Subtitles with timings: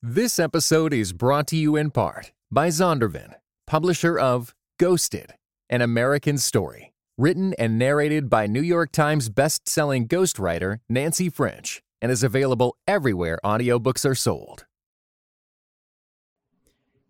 [0.00, 3.34] This episode is brought to you in part by Zondervan,
[3.66, 5.34] publisher of Ghosted,
[5.68, 12.12] an American story, written and narrated by New York Times best-selling ghostwriter Nancy French, and
[12.12, 14.66] is available everywhere audiobooks are sold.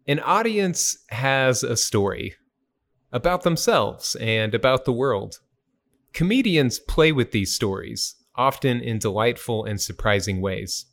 [0.07, 2.37] An audience has a story
[3.13, 5.41] about themselves and about the world.
[6.15, 10.87] Comedians play with these stories, often in delightful and surprising ways.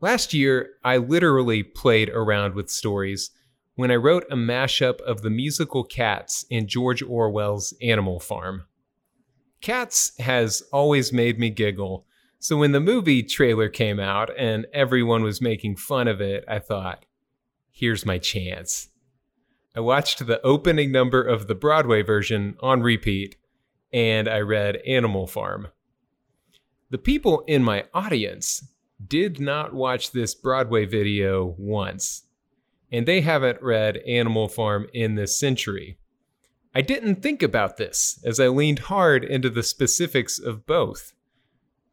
[0.00, 3.30] Last year, I literally played around with stories
[3.76, 8.64] when I wrote a mashup of the musical Cats and George Orwell's Animal Farm.
[9.62, 12.04] Cats has always made me giggle,
[12.38, 16.58] so when the movie trailer came out and everyone was making fun of it, I
[16.58, 17.06] thought,
[17.70, 18.88] here's my chance.
[19.74, 23.36] I watched the opening number of the Broadway version on repeat,
[23.94, 25.68] and I read Animal Farm.
[26.90, 28.62] The people in my audience
[29.04, 32.22] did not watch this Broadway video once,
[32.90, 35.98] and they haven't read Animal Farm in this century.
[36.74, 41.14] I didn't think about this as I leaned hard into the specifics of both.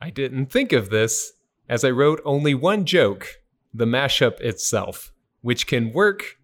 [0.01, 1.33] I didn't think of this
[1.69, 3.39] as I wrote only one joke,
[3.73, 6.37] the mashup itself, which can work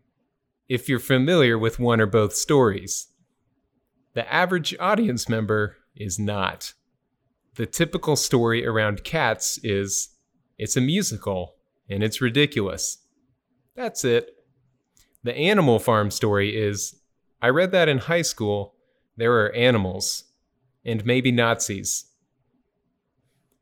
[0.70, 3.08] if you're familiar with one or both stories.
[4.14, 6.74] The average audience member is not.
[7.56, 10.10] The typical story around cats is
[10.60, 11.56] it's a musical,
[11.90, 13.00] and it's ridiculous.
[13.76, 14.36] That's it.
[15.24, 17.02] The Animal Farm story is
[17.42, 18.76] I read that in high school.
[19.18, 20.26] There are animals,
[20.86, 22.06] and maybe Nazis.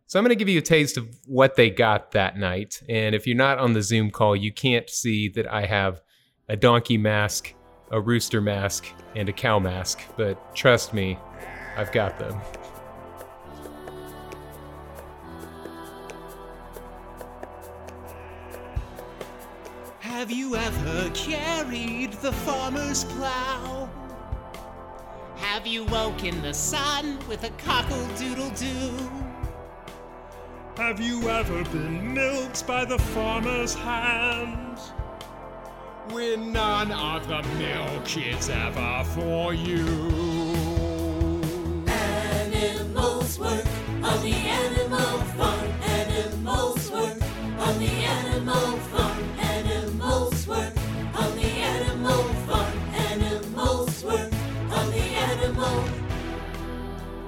[0.07, 2.81] So I'm going to give you a taste of what they got that night.
[2.87, 6.01] And if you're not on the Zoom call, you can't see that I have
[6.47, 7.53] a donkey mask,
[7.91, 9.99] a rooster mask, and a cow mask.
[10.15, 11.19] But trust me,
[11.75, 12.39] I've got them.
[20.17, 23.87] Have you ever carried the farmer's plow?
[25.35, 28.97] Have you woken the sun with a cockle doodle doo?
[30.75, 34.79] Have you ever been milked by the farmer's hand?
[36.09, 39.85] When none of the milk is ever for you.
[41.87, 43.67] Animals work
[44.01, 44.46] on the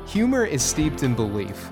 [0.10, 1.70] Humor is steeped in belief.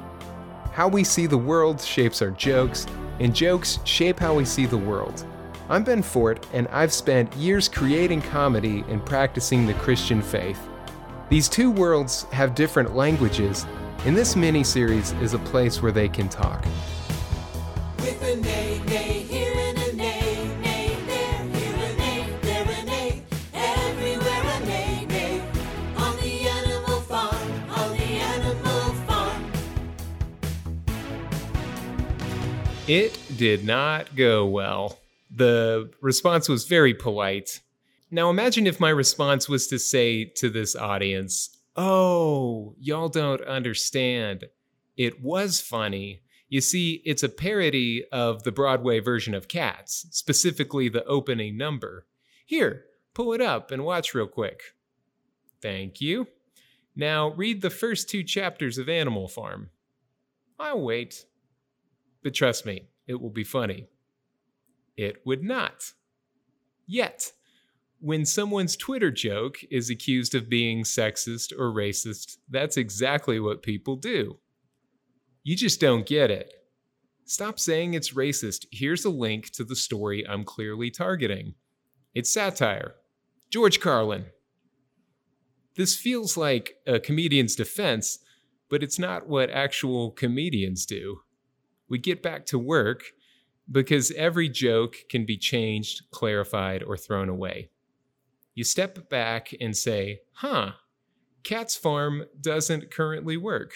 [0.71, 2.85] How we see the world shapes our jokes,
[3.19, 5.25] and jokes shape how we see the world.
[5.69, 10.59] I'm Ben Fort, and I've spent years creating comedy and practicing the Christian faith.
[11.29, 13.65] These two worlds have different languages,
[14.05, 16.63] and this mini series is a place where they can talk.
[32.87, 34.97] It did not go well.
[35.29, 37.59] The response was very polite.
[38.11, 44.45] Now imagine if my response was to say to this audience, Oh, y'all don't understand.
[44.95, 46.21] It was funny.
[46.47, 52.07] You see, it's a parody of the Broadway version of Cats, specifically the opening number.
[52.45, 54.61] Here, pull it up and watch real quick.
[55.61, 56.27] Thank you.
[56.95, 59.71] Now read the first two chapters of Animal Farm.
[60.57, 61.25] I'll wait.
[62.27, 63.87] But trust me, it will be funny.
[64.97, 65.93] It would not.
[66.85, 67.31] Yet,
[68.01, 73.95] when someone's Twitter joke is accused of being sexist or racist, that's exactly what people
[73.95, 74.39] do.
[75.43, 76.53] You just don't get it.
[77.23, 78.65] Stop saying it's racist.
[78.73, 81.53] Here's a link to the story I'm clearly targeting.
[82.13, 82.95] It's satire.
[83.51, 84.25] George Carlin.
[85.77, 88.19] This feels like a comedian's defense,
[88.69, 91.21] but it's not what actual comedians do.
[91.89, 93.03] We get back to work
[93.71, 97.69] because every joke can be changed, clarified, or thrown away.
[98.55, 100.71] You step back and say, huh,
[101.43, 103.71] Cat's Farm doesn't currently work.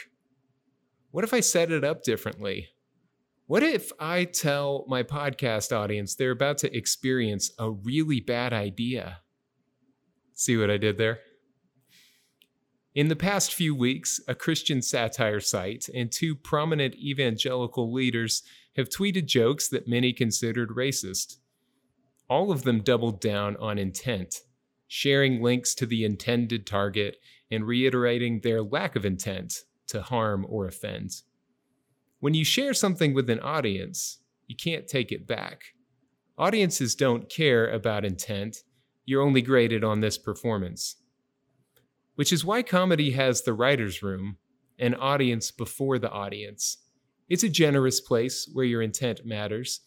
[1.11, 2.69] What if I set it up differently?
[3.47, 9.19] What if I tell my podcast audience they're about to experience a really bad idea?
[10.33, 11.19] See what I did there?
[12.93, 18.43] In the past few weeks, a Christian satire site and two prominent evangelical leaders
[18.75, 21.37] have tweeted jokes that many considered racist.
[22.29, 24.41] All of them doubled down on intent,
[24.87, 27.15] sharing links to the intended target
[27.49, 29.53] and reiterating their lack of intent
[29.87, 31.11] to harm or offend.
[32.19, 35.61] When you share something with an audience, you can't take it back.
[36.37, 38.57] Audiences don't care about intent,
[39.05, 40.97] you're only graded on this performance.
[42.21, 44.37] Which is why comedy has the writer's room,
[44.77, 46.77] an audience before the audience.
[47.27, 49.79] It's a generous place where your intent matters,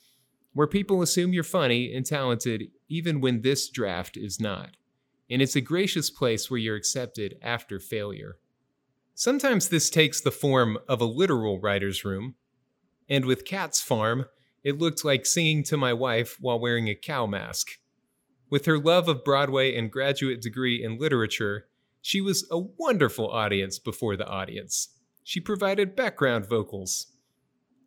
[0.53, 4.71] where people assume you're funny and talented even when this draft is not.
[5.31, 8.39] And it's a gracious place where you're accepted after failure.
[9.15, 12.35] Sometimes this takes the form of a literal writer's room,
[13.09, 14.25] and with Cat's Farm,
[14.65, 17.69] it looked like singing to my wife while wearing a cow mask.
[18.51, 21.69] With her love of Broadway and graduate degree in literature,
[22.05, 24.91] she was a wonderful audience before the audience.
[25.23, 27.07] She provided background vocals.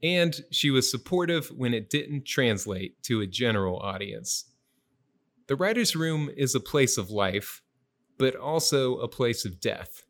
[0.02, 4.46] And she was supportive when it didn't translate to a general audience.
[5.46, 7.62] The writer's room is a place of life,
[8.18, 10.02] but also a place of death.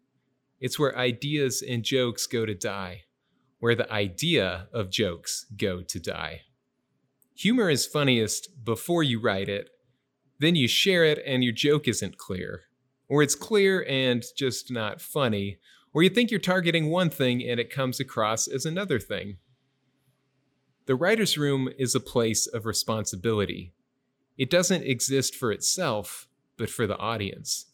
[0.62, 3.04] It's where ideas and jokes go to die,
[3.60, 6.44] where the idea of jokes go to die.
[7.36, 9.70] Humor is funniest before you write it,
[10.40, 12.68] then you share it and your joke isn't clear.
[13.10, 15.58] Or it's clear and just not funny,
[15.94, 19.38] or you think you're targeting one thing and it comes across as another thing.
[20.86, 23.74] The writer's room is a place of responsibility.
[24.38, 26.28] It doesn't exist for itself,
[26.58, 27.66] but for the audience.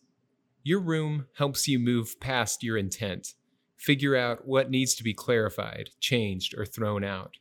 [0.64, 3.34] Your room helps you move past your intent,
[3.76, 7.36] figure out what needs to be clarified, changed, or thrown out,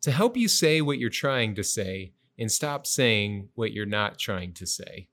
[0.00, 4.18] to help you say what you're trying to say and stop saying what you're not
[4.18, 5.08] trying to say.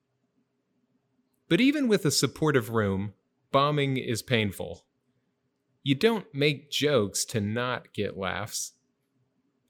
[1.49, 3.13] But even with a supportive room,
[3.51, 4.85] bombing is painful.
[5.83, 8.73] You don't make jokes to not get laughs.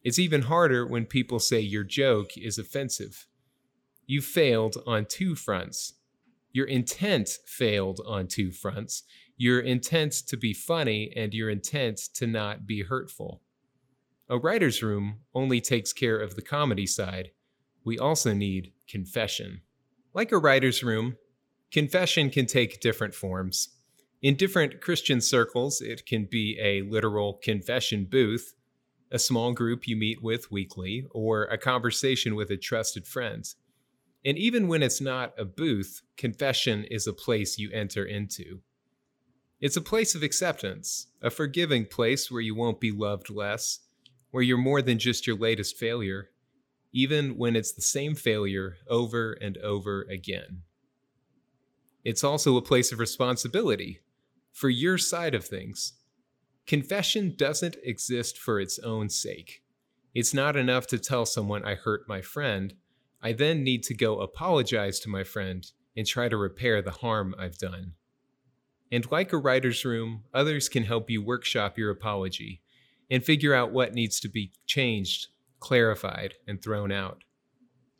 [0.03, 3.27] It's even harder when people say your joke is offensive.
[4.05, 5.93] You failed on two fronts.
[6.51, 9.03] Your intent failed on two fronts
[9.39, 13.41] your intent to be funny and your intent to not be hurtful.
[14.27, 17.31] A writer's room only takes care of the comedy side.
[17.85, 19.61] We also need confession.
[20.13, 21.15] Like a writer's room,
[21.71, 23.69] confession can take different forms.
[24.21, 28.53] In different Christian circles, it can be a literal confession booth,
[29.11, 33.45] a small group you meet with weekly, or a conversation with a trusted friend.
[34.25, 38.59] And even when it's not a booth, confession is a place you enter into.
[39.61, 43.79] It's a place of acceptance, a forgiving place where you won't be loved less,
[44.31, 46.29] where you're more than just your latest failure,
[46.91, 50.63] even when it's the same failure over and over again.
[52.09, 53.99] It's also a place of responsibility
[54.51, 55.93] for your side of things.
[56.65, 59.61] Confession doesn't exist for its own sake.
[60.15, 62.73] It's not enough to tell someone I hurt my friend.
[63.21, 67.35] I then need to go apologize to my friend and try to repair the harm
[67.37, 67.93] I've done.
[68.91, 72.63] And like a writer's room, others can help you workshop your apology
[73.11, 75.27] and figure out what needs to be changed,
[75.59, 77.23] clarified, and thrown out.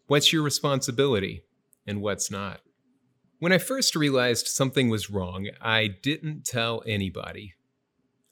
[0.08, 1.44] What's your responsibility
[1.86, 2.62] and what's not?
[3.40, 7.54] When I first realized something was wrong, I didn't tell anybody.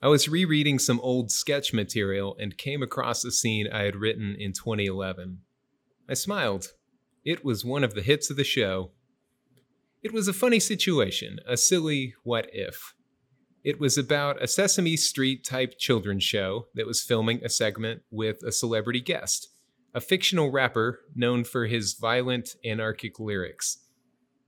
[0.02, 4.36] I was rereading some old sketch material and came across a scene I had written
[4.38, 5.40] in 2011.
[6.10, 6.74] I smiled.
[7.24, 8.92] It was one of the hits of the show.
[10.04, 12.94] It was a funny situation, a silly what if.
[13.64, 18.44] It was about a Sesame Street type children's show that was filming a segment with
[18.44, 19.48] a celebrity guest,
[19.94, 23.80] a fictional rapper known for his violent, anarchic lyrics.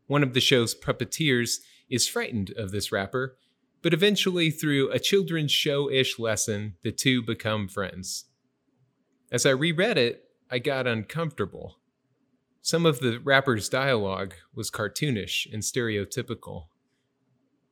[0.10, 3.38] One of the show's puppeteers is frightened of this rapper,
[3.84, 8.26] but eventually, through a children's show ish lesson, the two become friends.
[9.32, 11.78] As I reread it, I got uncomfortable.
[12.64, 16.70] Some of the rapper's dialogue was cartoonish and stereotypical.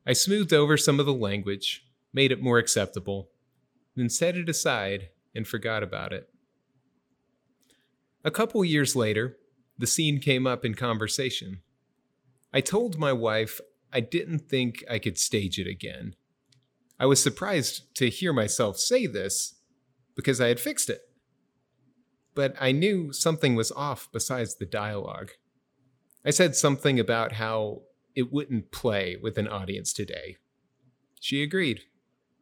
[0.06, 3.30] I smoothed over some of the language, made it more acceptable,
[3.96, 6.30] then set it aside and forgot about it.
[8.24, 9.38] A couple years later,
[9.76, 11.62] the scene came up in conversation.
[12.52, 13.60] I told my wife
[13.92, 16.14] I didn't think I could stage it again.
[16.98, 19.54] I was surprised to hear myself say this
[20.16, 21.02] because I had fixed it.
[22.34, 25.30] But I knew something was off besides the dialogue.
[26.24, 27.82] I said something about how
[28.14, 30.36] it wouldn't play with an audience today.
[31.20, 31.82] She agreed.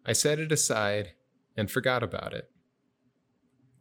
[0.05, 1.13] I set it aside
[1.57, 2.51] and forgot about it.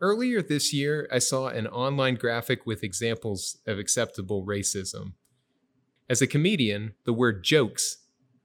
[0.01, 5.13] Earlier this year, I saw an online graphic with examples of acceptable racism.
[6.07, 7.97] As a comedian, the word jokes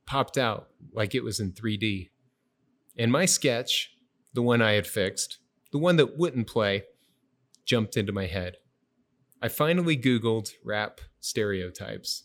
[0.06, 2.08] popped out like it was in 3D.
[2.96, 3.92] And my sketch,
[4.32, 5.38] the one I had fixed,
[5.72, 6.84] the one that wouldn't play,
[7.66, 8.56] jumped into my head.
[9.42, 12.24] I finally Googled rap stereotypes.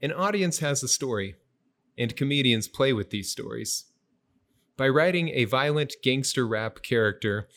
[0.00, 1.34] An audience has a story,
[1.96, 3.86] and comedians play with these stories.
[4.76, 7.48] By writing a violent gangster rap character,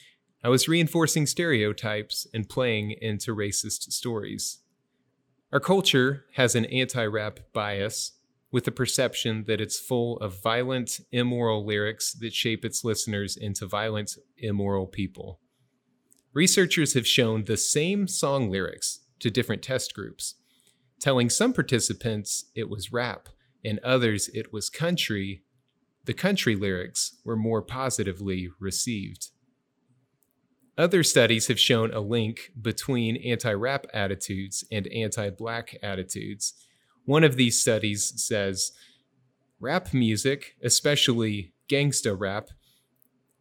[0.43, 4.61] I was reinforcing stereotypes and playing into racist stories.
[5.51, 8.13] Our culture has an anti rap bias
[8.53, 13.65] with the perception that it's full of violent, immoral lyrics that shape its listeners into
[13.65, 15.39] violent, immoral people.
[16.34, 20.36] Researchers have shown the same song lyrics to different test groups,
[21.01, 23.27] telling some participants it was rap
[23.63, 25.43] and others it was country.
[26.05, 29.31] The country lyrics were more positively received.
[30.77, 36.53] Other studies have shown a link between anti rap attitudes and anti black attitudes.
[37.05, 38.71] One of these studies says
[39.59, 42.49] rap music, especially gangsta rap,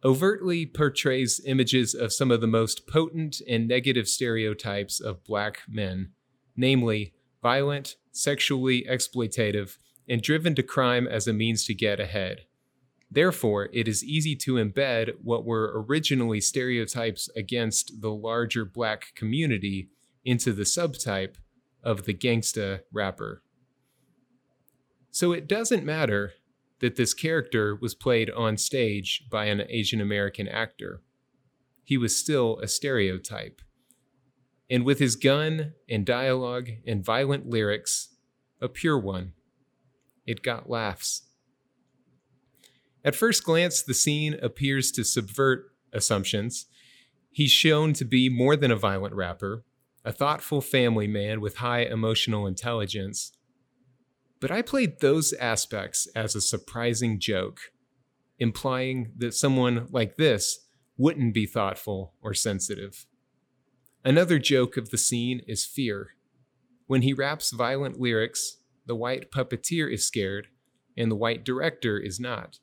[0.03, 6.11] overtly portrays images of some of the most potent and negative stereotypes of black men,
[6.55, 9.77] namely violent, sexually exploitative,
[10.09, 12.45] and driven to crime as a means to get ahead.
[13.13, 19.89] Therefore, it is easy to embed what were originally stereotypes against the larger black community
[20.23, 21.35] into the subtype
[21.83, 23.43] of the gangsta rapper.
[25.11, 26.33] So it doesn't matter
[26.79, 31.01] that this character was played on stage by an Asian American actor.
[31.83, 33.61] He was still a stereotype.
[34.69, 38.15] And with his gun and dialogue and violent lyrics,
[38.61, 39.33] a pure one,
[40.25, 41.23] it got laughs.
[43.03, 46.67] At first glance, the scene appears to subvert assumptions.
[47.31, 49.63] He's shown to be more than a violent rapper,
[50.05, 53.31] a thoughtful family man with high emotional intelligence.
[54.39, 57.59] But I played those aspects as a surprising joke,
[58.37, 60.67] implying that someone like this
[60.97, 63.07] wouldn't be thoughtful or sensitive.
[64.03, 66.09] Another joke of the scene is fear.
[66.87, 70.47] When he raps violent lyrics, the white puppeteer is scared,
[70.97, 72.59] and the white director is not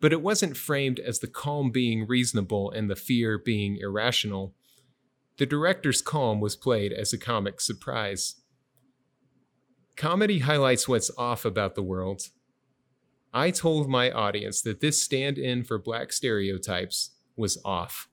[0.00, 4.54] but it wasn't framed as the calm being reasonable and the fear being irrational.
[5.38, 8.36] The director's calm was played as a comic surprise.
[9.96, 12.22] Comedy highlights what's off about the world.
[13.32, 18.08] I told my audience that this stand in for black stereotypes was off.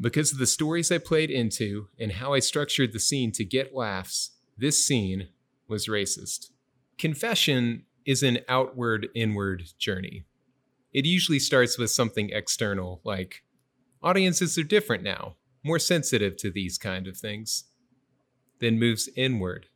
[0.00, 3.74] Because of the stories I played into and how I structured the scene to get
[3.74, 5.28] laughs, this scene
[5.68, 6.50] was racist.
[6.98, 10.24] Confession is an outward inward journey
[10.92, 13.42] it usually starts with something external, like
[14.02, 17.64] audiences are different now, more sensitive to these kind of things,
[18.60, 19.66] then moves inward.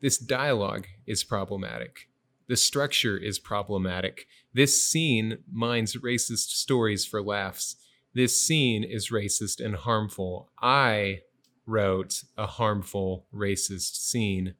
[0.00, 2.08] This dialogue is problematic.
[2.48, 4.26] The structure is problematic.
[4.54, 7.76] This scene mines racist stories for laughs.
[8.14, 10.50] This scene is racist and harmful.
[10.60, 11.22] I
[11.66, 14.54] wrote a harmful, racist scene.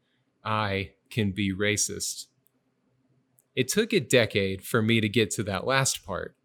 [0.45, 2.27] I can be racist.
[3.57, 6.37] It took a decade for me to get to that last part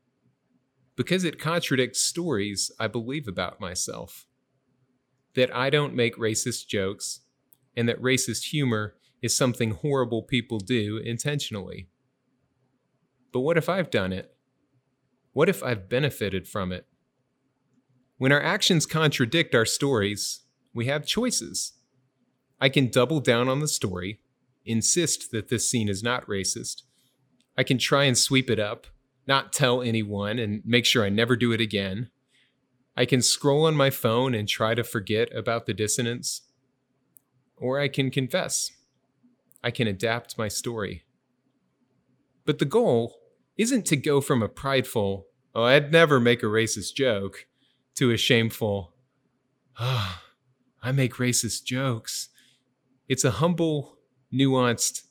[0.95, 4.27] because it contradicts stories I believe about myself.
[5.35, 7.21] That I don't make racist jokes,
[7.75, 11.89] and that racist humor is something horrible people do intentionally.
[13.33, 14.33] But what if I've done it?
[15.33, 16.85] What if I've benefited from it?
[18.17, 20.41] When our actions contradict our stories,
[20.73, 21.73] we have choices.
[22.59, 24.21] I can double down on the story,
[24.65, 26.83] insist that this scene is not racist,
[27.57, 28.87] I can try and sweep it up,
[29.27, 32.09] not tell anyone, and make sure I never do it again.
[32.95, 36.41] I can scroll on my phone and try to forget about the dissonance.
[37.57, 38.71] Or I can confess.
[39.63, 41.03] I can adapt my story.
[42.45, 43.15] But the goal
[43.57, 47.45] isn't to go from a prideful, oh, I'd never make a racist joke,
[47.95, 48.93] to a shameful,
[49.79, 50.21] oh,
[50.81, 52.29] I make racist jokes.
[53.07, 53.97] It's a humble,
[54.33, 55.03] nuanced,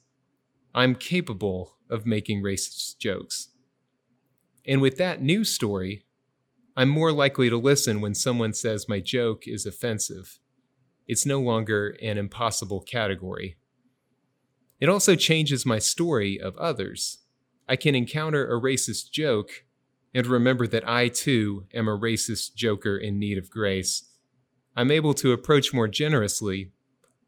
[0.74, 3.48] I'm capable of making racist jokes.
[4.66, 6.04] And with that news story,
[6.76, 10.38] I'm more likely to listen when someone says my joke is offensive.
[11.06, 13.56] It's no longer an impossible category.
[14.80, 17.18] It also changes my story of others.
[17.68, 19.64] I can encounter a racist joke
[20.14, 24.08] and remember that I too am a racist joker in need of grace.
[24.76, 26.72] I'm able to approach more generously,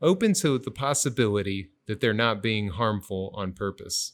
[0.00, 4.12] open to the possibility that they're not being harmful on purpose.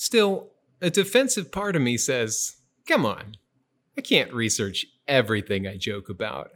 [0.00, 2.56] Still, a defensive part of me says,
[2.88, 3.34] come on,
[3.98, 6.52] I can't research everything I joke about.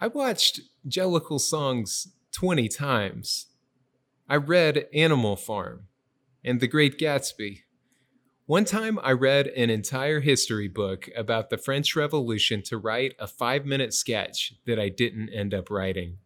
[0.00, 3.48] I watched Jellicle songs 20 times.
[4.26, 5.88] I read Animal Farm
[6.42, 7.58] and The Great Gatsby.
[8.46, 13.26] One time I read an entire history book about the French Revolution to write a
[13.26, 16.16] five minute sketch that I didn't end up writing.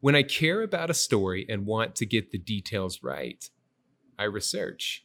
[0.00, 3.48] When I care about a story and want to get the details right,
[4.18, 5.04] I research.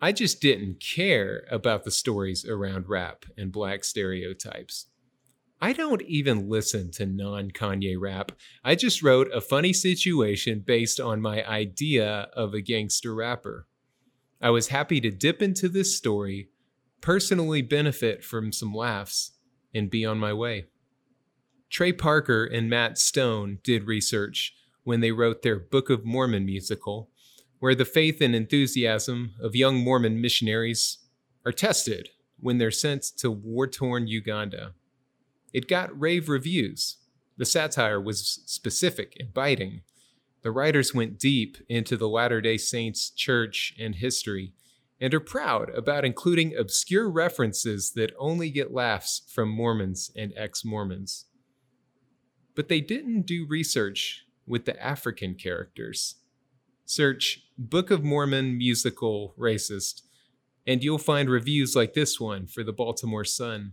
[0.00, 4.86] I just didn't care about the stories around rap and black stereotypes.
[5.60, 8.32] I don't even listen to non Kanye rap.
[8.62, 13.66] I just wrote a funny situation based on my idea of a gangster rapper.
[14.40, 16.50] I was happy to dip into this story,
[17.00, 19.32] personally benefit from some laughs,
[19.74, 20.66] and be on my way.
[21.70, 27.10] Trey Parker and Matt Stone did research when they wrote their Book of Mormon musical,
[27.58, 30.98] where the faith and enthusiasm of young Mormon missionaries
[31.44, 34.74] are tested when they're sent to war torn Uganda.
[35.52, 36.98] It got rave reviews.
[37.38, 39.82] The satire was specific and biting.
[40.42, 44.52] The writers went deep into the Latter day Saints church and history
[45.00, 50.64] and are proud about including obscure references that only get laughs from Mormons and ex
[50.64, 51.26] Mormons.
[52.54, 56.16] But they didn't do research with the African characters.
[56.88, 60.02] Search Book of Mormon musical racist,
[60.64, 63.72] and you'll find reviews like this one for the Baltimore Sun.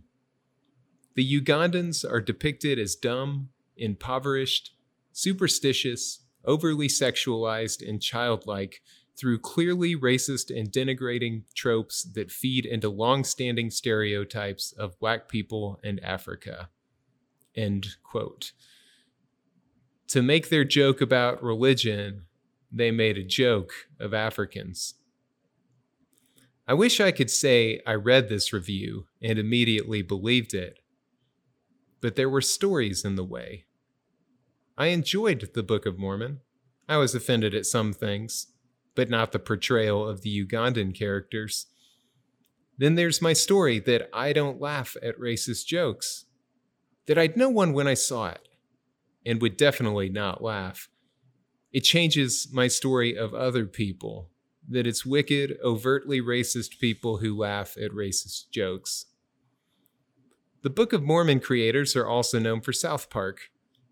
[1.14, 4.72] The Ugandans are depicted as dumb, impoverished,
[5.12, 8.82] superstitious, overly sexualized, and childlike
[9.16, 15.78] through clearly racist and denigrating tropes that feed into long standing stereotypes of black people
[15.84, 16.68] and Africa.
[17.54, 18.50] End quote.
[20.08, 22.22] To make their joke about religion,
[22.74, 24.94] they made a joke of Africans.
[26.66, 30.78] I wish I could say I read this review and immediately believed it
[32.04, 33.64] but there were stories in the way.
[34.76, 36.40] I enjoyed the Book of Mormon.
[36.86, 38.48] I was offended at some things,
[38.94, 41.64] but not the portrayal of the Ugandan characters.
[42.76, 46.26] Then there's my story that I don't laugh at racist jokes,
[47.06, 48.48] that I'd know one when I saw it,
[49.24, 50.90] and would definitely not laugh.
[51.74, 54.30] It changes my story of other people,
[54.68, 59.06] that it's wicked, overtly racist people who laugh at racist jokes.
[60.62, 63.50] The Book of Mormon creators are also known for South Park,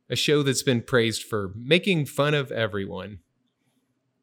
[0.08, 3.18] a show that's been praised for making fun of everyone.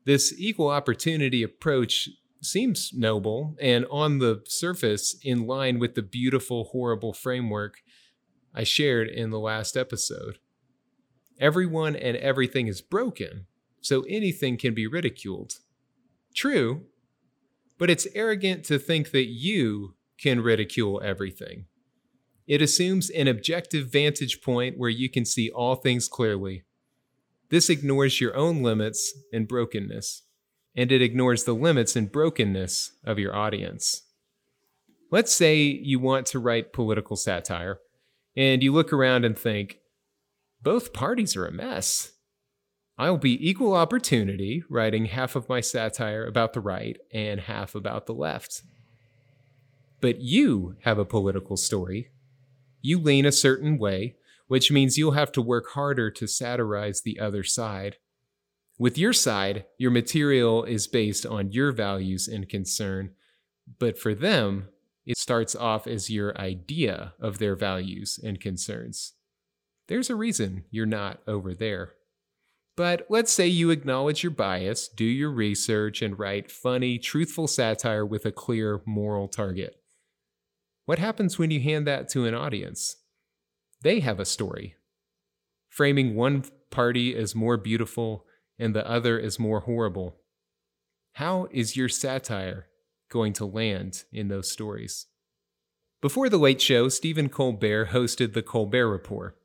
[0.05, 2.07] This equal opportunity approach
[2.41, 7.79] seems noble and on the surface in line with the beautiful, horrible framework
[8.55, 10.39] I shared in the last episode.
[11.39, 13.45] Everyone and everything is broken,
[13.81, 15.59] so anything can be ridiculed.
[16.35, 16.85] True,
[17.77, 21.65] but it's arrogant to think that you can ridicule everything.
[22.45, 26.63] It assumes an objective vantage point where you can see all things clearly.
[27.49, 30.23] This ignores your own limits and brokenness,
[30.75, 34.03] and it ignores the limits and brokenness of your audience.
[35.11, 37.79] Let's say you want to write political satire,
[38.35, 39.79] and you look around and think,
[40.61, 42.11] both parties are a mess.
[42.99, 48.05] I'll be equal opportunity writing half of my satire about the right and half about
[48.05, 48.61] the left.
[50.01, 52.11] But you have a political story
[52.81, 54.15] you lean a certain way,
[54.47, 57.97] which means you'll have to work harder to satirize the other side.
[58.77, 63.11] With your side, your material is based on your values and concern,
[63.77, 64.69] but for them,
[65.05, 69.13] it starts off as your idea of their values and concerns.
[69.87, 71.93] There's a reason you're not over there.
[72.79, 78.05] But let's say you acknowledge your bias, do your research, and write funny, truthful satire
[78.05, 79.75] with a clear moral target.
[80.85, 82.95] What happens when you hand that to an audience?
[83.81, 84.75] They have a story.
[85.67, 88.25] Framing one party as more beautiful
[88.57, 90.15] and the other as more horrible.
[91.15, 92.67] How is your satire
[93.11, 95.07] going to land in those stories?
[96.01, 99.35] Before The Late Show, Stephen Colbert hosted The Colbert Report,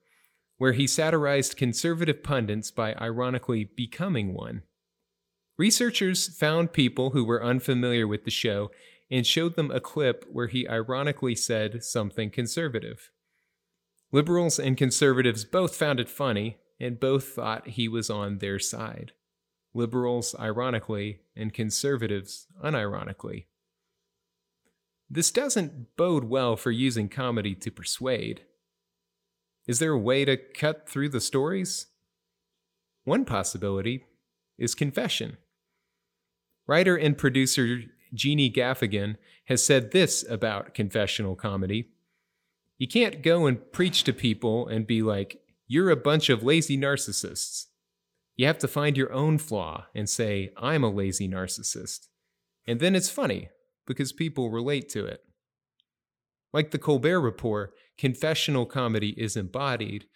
[0.59, 4.63] where he satirized conservative pundits by ironically becoming one.
[5.57, 8.71] Researchers found people who were unfamiliar with the show
[9.11, 13.11] and showed them a clip where he ironically said something conservative.
[14.11, 19.13] Liberals and conservatives both found it funny and both thought he was on their side.
[19.75, 23.47] Liberals ironically and conservatives unironically.
[25.11, 28.43] This doesn't bode well for using comedy to persuade.
[29.67, 31.87] Is there a way to cut through the stories?
[33.05, 34.05] One possibility
[34.59, 35.37] is confession.
[36.67, 37.83] Writer and producer
[38.15, 41.91] Jeannie Gaffigan, has said this about confessional comedy.
[42.79, 46.79] You can't go and preach to people and be like, you're a bunch of lazy
[46.79, 47.67] narcissists.
[48.37, 52.09] You have to find your own flaw and say, I'm a lazy narcissist.
[52.67, 53.51] And then it's funny
[53.87, 55.23] because people relate to it.
[56.53, 60.07] Like the Colbert Report, confessional comedy is embodied,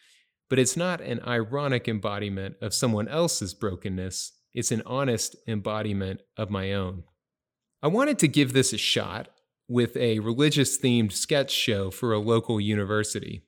[0.48, 6.50] but it's not an ironic embodiment of someone else's brokenness, it's an honest embodiment of
[6.50, 7.04] my own.
[7.82, 9.28] I wanted to give this a shot
[9.68, 13.42] with a religious themed sketch show for a local university.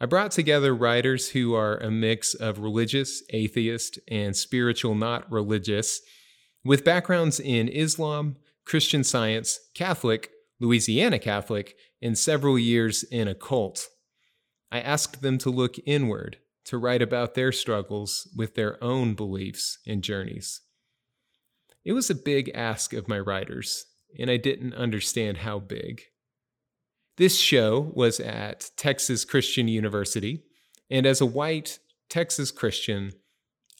[0.00, 6.00] I brought together writers who are a mix of religious, atheist, and spiritual not religious,
[6.64, 10.30] with backgrounds in Islam, Christian Science, Catholic,
[10.60, 13.88] Louisiana Catholic, and several years in a cult.
[14.70, 19.78] I asked them to look inward, to write about their struggles with their own beliefs
[19.86, 20.60] and journeys.
[21.84, 23.84] It was a big ask of my writers,
[24.18, 26.02] and I didn't understand how big.
[27.16, 30.42] This show was at Texas Christian University,
[30.90, 31.78] and as a white
[32.10, 33.12] Texas Christian,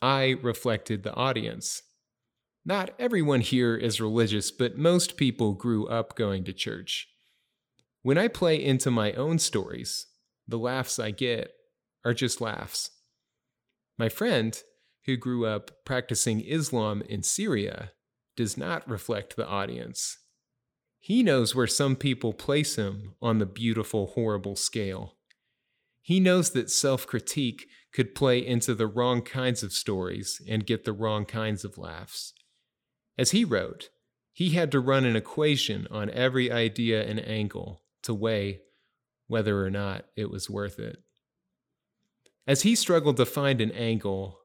[0.01, 1.83] I reflected the audience.
[2.69, 7.07] Not everyone here is religious, but most people grew up going to church.
[8.03, 10.07] When I play into my own stories,
[10.49, 11.53] the laughs I get
[12.05, 12.91] are just laughs.
[13.97, 14.61] My friend,
[15.05, 17.93] who grew up practicing Islam in Syria,
[18.35, 20.19] does not reflect the audience.
[20.99, 25.15] He knows where some people place him on the beautiful, horrible scale.
[26.03, 30.85] He knows that self critique could play into the wrong kinds of stories and get
[30.85, 32.33] the wrong kinds of laughs.
[33.19, 33.89] As he wrote,
[34.33, 38.61] he had to run an equation on every idea and angle to weigh
[39.29, 40.99] whether or not it was worth it.
[42.47, 44.39] As he struggled to find an angle,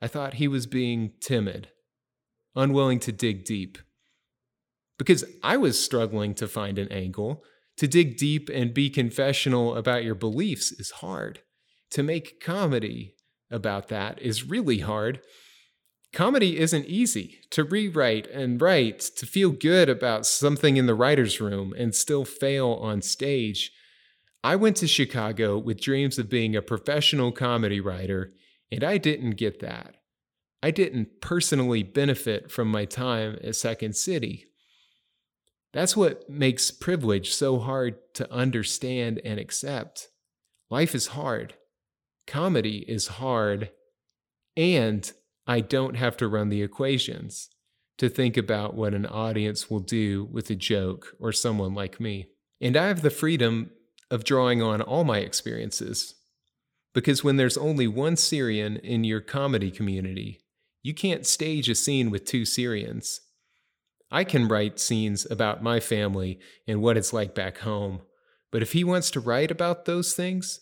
[0.00, 1.68] I thought he was being timid,
[2.56, 3.78] unwilling to dig deep.
[4.98, 7.44] Because I was struggling to find an angle.
[7.76, 11.40] To dig deep and be confessional about your beliefs is hard.
[11.90, 13.14] To make comedy
[13.50, 15.20] about that is really hard.
[16.12, 17.40] Comedy isn't easy.
[17.50, 22.24] To rewrite and write, to feel good about something in the writer's room and still
[22.24, 23.72] fail on stage.
[24.42, 28.32] I went to Chicago with dreams of being a professional comedy writer,
[28.70, 29.96] and I didn't get that.
[30.62, 34.46] I didn't personally benefit from my time at Second City.
[35.72, 40.08] That's what makes privilege so hard to understand and accept.
[40.70, 41.54] Life is hard.
[42.26, 43.70] Comedy is hard.
[44.56, 45.10] And
[45.48, 47.48] I don't have to run the equations
[47.96, 52.26] to think about what an audience will do with a joke or someone like me.
[52.60, 53.70] And I have the freedom
[54.10, 56.14] of drawing on all my experiences.
[56.94, 60.40] Because when there's only one Syrian in your comedy community,
[60.82, 63.20] you can't stage a scene with two Syrians.
[64.10, 68.02] I can write scenes about my family and what it's like back home,
[68.50, 70.60] but if he wants to write about those things,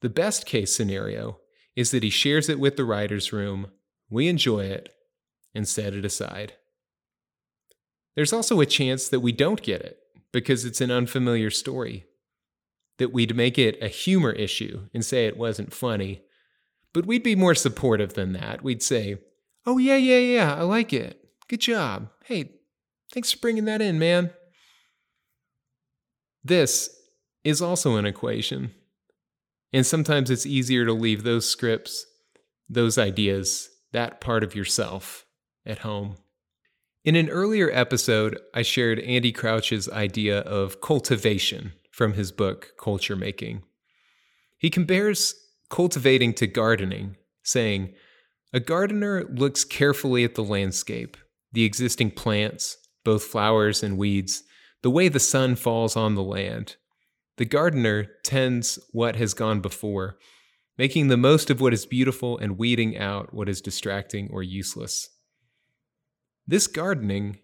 [0.00, 1.38] the best case scenario
[1.74, 3.68] is that he shares it with the writer's room
[4.10, 4.94] we enjoy it
[5.54, 6.54] and set it aside.
[8.14, 9.98] There's also a chance that we don't get it
[10.32, 12.04] because it's an unfamiliar story,
[12.98, 16.22] that we'd make it a humor issue and say it wasn't funny.
[16.92, 18.62] But we'd be more supportive than that.
[18.62, 19.18] We'd say,
[19.66, 21.20] Oh, yeah, yeah, yeah, I like it.
[21.48, 22.08] Good job.
[22.24, 22.52] Hey,
[23.12, 24.30] thanks for bringing that in, man.
[26.44, 26.88] This
[27.42, 28.72] is also an equation.
[29.72, 32.06] And sometimes it's easier to leave those scripts,
[32.68, 35.24] those ideas, that part of yourself
[35.64, 36.16] at home.
[37.02, 43.16] In an earlier episode, I shared Andy Crouch's idea of cultivation from his book, Culture
[43.16, 43.62] Making.
[44.58, 45.34] He compares
[45.70, 47.94] cultivating to gardening, saying,
[48.52, 51.16] A gardener looks carefully at the landscape,
[51.52, 54.42] the existing plants, both flowers and weeds,
[54.82, 56.76] the way the sun falls on the land.
[57.38, 60.18] The gardener tends what has gone before
[60.78, 65.08] making the most of what is beautiful and weeding out what is distracting or useless.
[66.46, 67.38] This gardening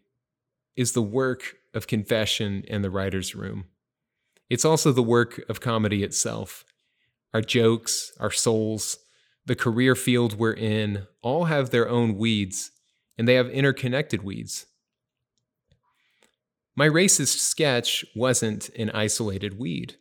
[0.76, 3.64] is the work of confession in the writer's room.
[4.48, 6.64] It's also the work of comedy itself.
[7.32, 8.98] Our jokes, our souls,
[9.46, 12.70] the career field we're in all have their own weeds,
[13.16, 14.66] and they have interconnected weeds.
[16.76, 19.96] My racist sketch wasn't an isolated weed.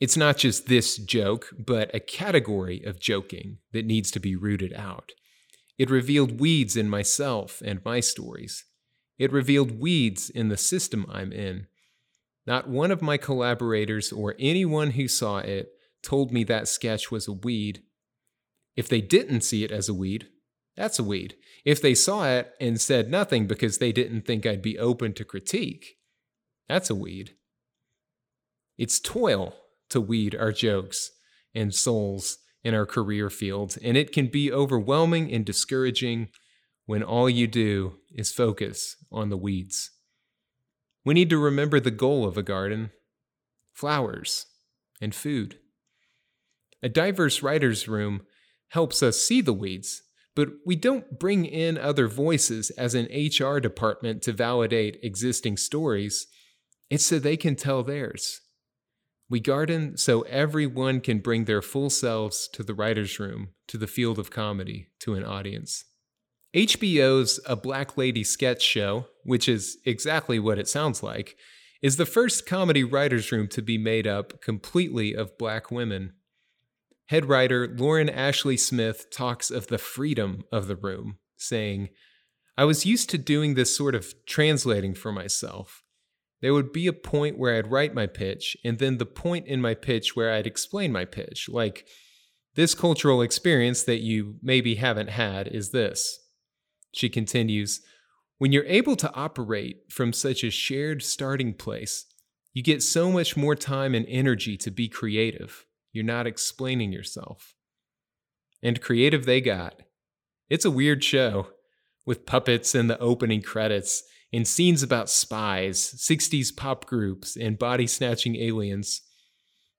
[0.00, 4.74] It's not just this joke, but a category of joking that needs to be rooted
[4.74, 5.12] out.
[5.78, 8.64] It revealed weeds in myself and my stories.
[9.18, 11.66] It revealed weeds in the system I'm in.
[12.46, 15.70] Not one of my collaborators or anyone who saw it
[16.02, 17.82] told me that sketch was a weed.
[18.76, 20.28] If they didn't see it as a weed,
[20.76, 21.36] that's a weed.
[21.64, 25.24] If they saw it and said nothing because they didn't think I'd be open to
[25.24, 25.96] critique,
[26.68, 27.34] that's a weed.
[28.76, 29.54] It's toil
[29.90, 31.10] to weed our jokes
[31.54, 36.28] and souls in our career field, and it can be overwhelming and discouraging
[36.84, 39.90] when all you do is focus on the weeds.
[41.04, 42.90] We need to remember the goal of a garden
[43.72, 44.46] flowers
[45.00, 45.58] and food.
[46.82, 48.22] A diverse writer's room
[48.70, 50.02] helps us see the weeds,
[50.36, 56.26] But we don't bring in other voices as an HR department to validate existing stories.
[56.90, 58.42] It's so they can tell theirs.
[59.28, 63.88] We garden so everyone can bring their full selves to the writer's room, to the
[63.88, 65.84] field of comedy, to an audience.
[66.54, 71.36] HBO's A Black Lady Sketch Show, which is exactly what it sounds like,
[71.82, 76.12] is the first comedy writer's room to be made up completely of black women.
[77.06, 81.90] Head writer Lauren Ashley Smith talks of the freedom of the room, saying,
[82.56, 85.82] I was used to doing this sort of translating for myself.
[86.42, 89.60] There would be a point where I'd write my pitch, and then the point in
[89.60, 91.86] my pitch where I'd explain my pitch, like,
[92.54, 96.18] this cultural experience that you maybe haven't had is this.
[96.92, 97.80] She continues,
[98.38, 102.06] when you're able to operate from such a shared starting place,
[102.52, 105.66] you get so much more time and energy to be creative.
[105.92, 107.54] You're not explaining yourself.
[108.62, 109.82] And creative they got.
[110.48, 111.48] It's a weird show,
[112.06, 117.86] with puppets in the opening credits and scenes about spies, 60s pop groups, and body
[117.86, 119.02] snatching aliens.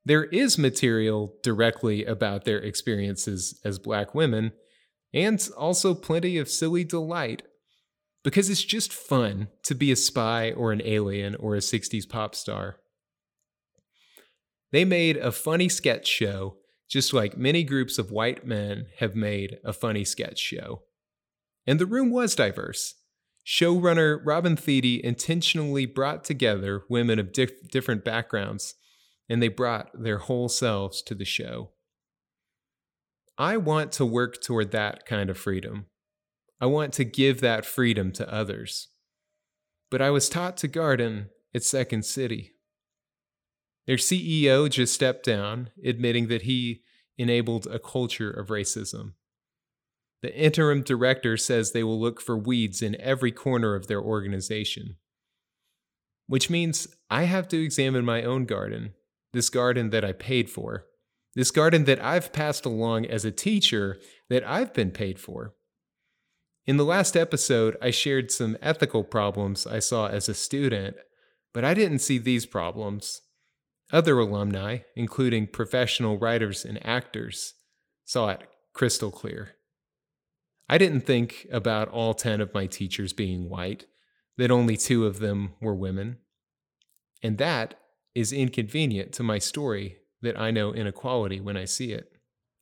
[0.06, 4.54] There is material directly about their experiences as black women,
[5.14, 7.44] and also plenty of silly delight
[8.24, 12.36] because it's just fun to be a spy or an alien or a 60s pop
[12.36, 12.78] star.
[14.72, 16.58] They made a funny sketch show,
[16.90, 20.84] just like many groups of white men have made a funny sketch show.
[21.66, 22.96] And the room was diverse.
[23.48, 28.76] Showrunner Robin Thede intentionally brought together women of dif- different backgrounds,
[29.30, 31.72] and they brought their whole selves to the show.
[33.38, 35.86] I want to work toward that kind of freedom.
[36.60, 38.90] I want to give that freedom to others.
[39.90, 42.52] But I was taught to garden at Second City.
[43.86, 46.82] Their CEO just stepped down, admitting that he
[47.18, 49.14] enabled a culture of racism.
[50.22, 54.98] The interim director says they will look for weeds in every corner of their organization.
[56.26, 58.94] Which means I have to examine my own garden,
[59.34, 60.86] this garden that I paid for,
[61.36, 64.00] this garden that I've passed along as a teacher
[64.30, 65.54] that I've been paid for.
[66.66, 70.98] In the last episode, I shared some ethical problems I saw as a student,
[71.54, 73.22] but I didn't see these problems.
[73.92, 77.54] Other alumni, including professional writers and actors,
[78.04, 79.57] saw it crystal clear.
[80.70, 83.86] I didn't think about all 10 of my teachers being white,
[84.38, 86.18] that only two of them were women.
[87.24, 87.80] And that
[88.14, 92.12] is inconvenient to my story that I know inequality when I see it.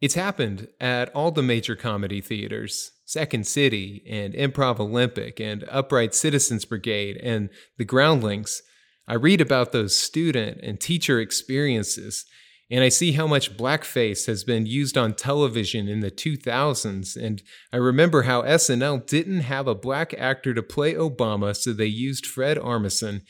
[0.02, 6.16] It's happened at all the major comedy theaters Second City and Improv Olympic and Upright
[6.16, 8.64] Citizens Brigade and the Groundlings.
[9.08, 12.26] I read about those student and teacher experiences,
[12.70, 17.16] and I see how much blackface has been used on television in the 2000s.
[17.16, 21.86] And I remember how SNL didn't have a black actor to play Obama, so they
[21.86, 23.22] used Fred Armisen.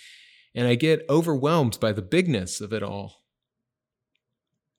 [0.54, 3.24] And I get overwhelmed by the bigness of it all.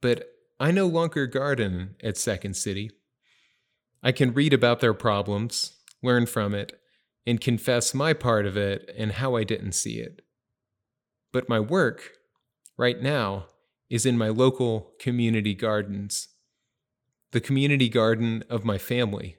[0.01, 0.27] But
[0.59, 2.91] I no longer garden at Second City.
[4.03, 6.81] I can read about their problems, learn from it,
[7.27, 10.23] and confess my part of it and how I didn't see it.
[11.31, 12.13] But my work,
[12.79, 13.49] right now,
[13.89, 16.29] is in my local community gardens.
[17.33, 19.37] The community garden of my family,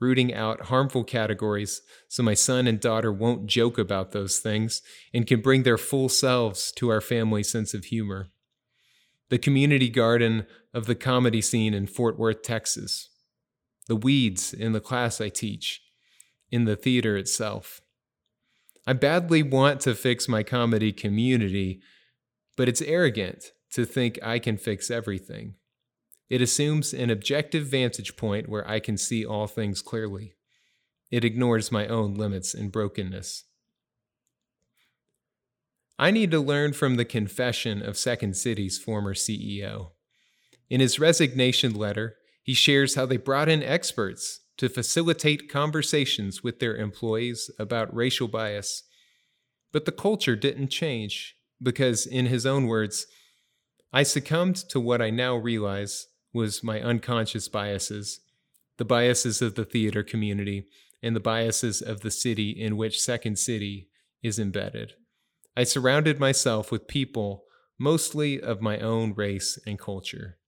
[0.00, 5.26] rooting out harmful categories so my son and daughter won't joke about those things and
[5.26, 8.28] can bring their full selves to our family sense of humor.
[9.28, 13.10] The community garden of the comedy scene in Fort Worth, Texas
[13.88, 15.82] the weeds in the class I teach,
[16.50, 17.80] in the theater itself.
[18.86, 21.80] I badly want to fix my comedy community,
[22.56, 25.54] but it's arrogant to think I can fix everything.
[26.28, 30.34] It assumes an objective vantage point where I can see all things clearly.
[31.10, 33.44] It ignores my own limits and brokenness.
[35.98, 39.92] I need to learn from the confession of Second City's former CEO.
[40.70, 46.60] In his resignation letter, he shares how they brought in experts to facilitate conversations with
[46.60, 48.84] their employees about racial bias.
[49.72, 53.06] But the culture didn't change because, in his own words,
[53.92, 58.20] I succumbed to what I now realize was my unconscious biases,
[58.76, 60.66] the biases of the theater community,
[61.02, 63.88] and the biases of the city in which Second City
[64.22, 64.94] is embedded.
[65.56, 67.44] I surrounded myself with people
[67.78, 70.38] mostly of my own race and culture.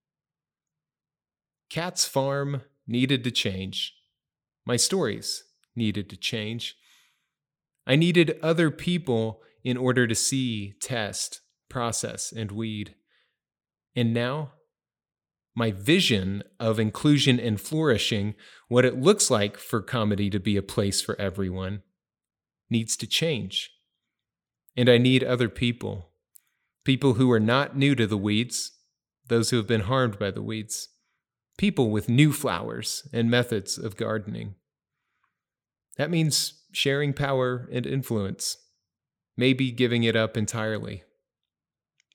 [1.71, 3.95] Cat's farm needed to change.
[4.67, 5.45] My stories
[5.77, 6.77] needed to change.
[7.87, 12.97] I needed other people in order to see, test, process, and weed.
[13.95, 14.53] And now,
[15.55, 18.35] my vision of inclusion and flourishing,
[18.69, 21.83] what it looks like for comedy to be a place for everyone,
[22.69, 23.71] needs to change.
[24.77, 26.11] And I need other people
[26.85, 28.73] people who are not new to the weeds,
[29.29, 30.89] those who have been harmed by the weeds,
[31.59, 34.55] people with new flowers and methods of gardening.
[35.99, 38.57] That means sharing power and influence,
[39.37, 41.05] maybe giving it up entirely.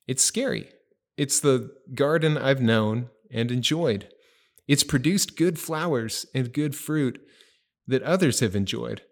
[0.08, 0.70] It's scary.
[1.18, 4.10] It's the garden I've known and enjoyed.
[4.68, 7.22] It's produced good flowers and good fruit
[7.88, 9.04] that others have enjoyed.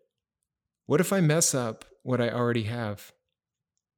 [0.86, 3.12] What if I mess up what I already have?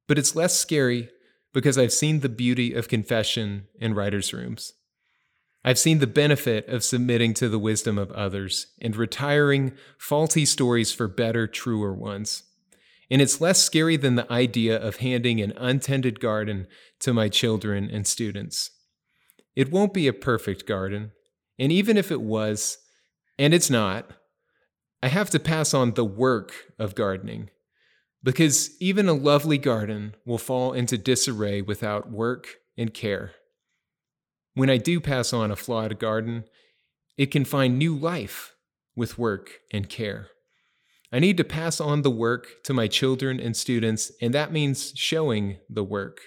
[0.06, 1.10] But it's less scary
[1.52, 4.74] because I've seen the beauty of confession in writers' rooms.
[5.64, 10.92] I've seen the benefit of submitting to the wisdom of others and retiring faulty stories
[10.92, 12.44] for better, truer ones.
[13.10, 16.66] And it's less scary than the idea of handing an untended garden
[17.00, 18.70] to my children and students.
[19.54, 21.12] It won't be a perfect garden.
[21.58, 22.78] And even if it was,
[23.38, 24.10] and it's not,
[25.02, 27.50] I have to pass on the work of gardening.
[28.22, 33.32] Because even a lovely garden will fall into disarray without work and care.
[34.54, 36.44] When I do pass on a flawed garden,
[37.16, 38.54] it can find new life
[38.96, 40.28] with work and care.
[41.12, 44.92] I need to pass on the work to my children and students, and that means
[44.96, 46.18] showing the work,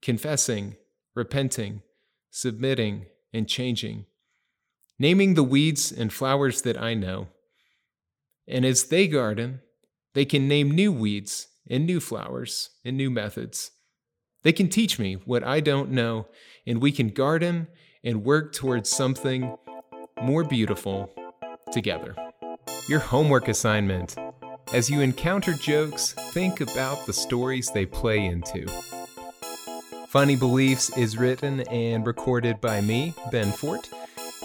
[0.00, 0.76] confessing,
[1.14, 1.82] repenting,
[2.30, 4.06] submitting, and changing,
[4.98, 7.28] naming the weeds and flowers that I know.
[8.46, 9.60] And as they garden,
[10.14, 13.72] they can name new weeds and new flowers and new methods.
[14.42, 16.28] They can teach me what I don't know,
[16.66, 17.68] and we can garden
[18.02, 19.56] and work towards something
[20.22, 21.10] more beautiful
[21.72, 22.14] together.
[22.88, 24.16] Your homework assignment.
[24.72, 28.66] As you encounter jokes, think about the stories they play into.
[30.08, 33.90] Funny Beliefs is written and recorded by me, Ben Fort.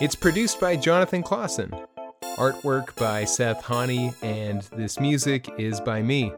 [0.02, 1.88] It's produced by Jonathan Clauson.
[2.36, 6.34] Artwork by Seth Hahne, and this music is by me.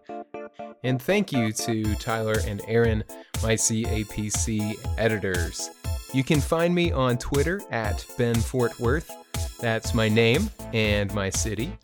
[0.83, 3.03] And thank you to Tyler and Aaron,
[3.41, 5.71] my CAPC editors.
[6.15, 9.11] You can find me on Twitter at Ben Fort Worth.
[9.59, 11.77] That's my name and my city.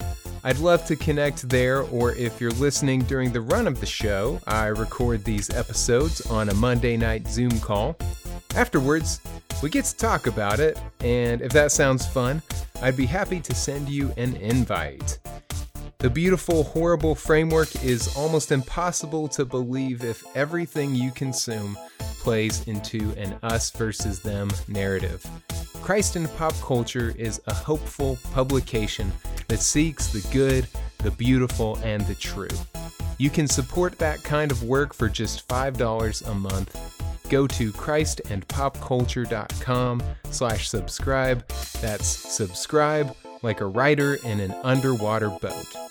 [0.45, 4.39] I'd love to connect there, or if you're listening during the run of the show,
[4.47, 7.97] I record these episodes on a Monday night Zoom call.
[8.55, 9.19] Afterwards,
[9.61, 12.41] we get to talk about it, and if that sounds fun,
[12.81, 15.19] I'd be happy to send you an invite.
[15.97, 21.77] The beautiful, horrible framework is almost impossible to believe if everything you consume
[22.21, 25.25] plays into an us versus them narrative.
[25.81, 29.11] Christ in Pop Culture is a hopeful publication
[29.47, 30.65] that seeks the good,
[30.99, 32.47] the beautiful, and the true.
[33.17, 36.77] You can support that kind of work for just $5 a month.
[37.29, 41.47] Go to christandpopculture.com slash subscribe.
[41.81, 45.90] That's subscribe like a writer in an underwater boat.